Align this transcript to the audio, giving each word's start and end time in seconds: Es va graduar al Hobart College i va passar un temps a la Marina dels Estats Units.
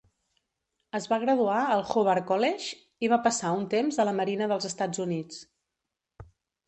Es 0.99 1.07
va 1.11 1.19
graduar 1.23 1.57
al 1.73 1.83
Hobart 1.91 2.25
College 2.31 2.79
i 3.07 3.11
va 3.13 3.21
passar 3.29 3.53
un 3.61 3.69
temps 3.77 4.01
a 4.01 4.07
la 4.09 4.15
Marina 4.21 4.49
dels 4.53 4.69
Estats 4.71 5.05
Units. 5.09 5.45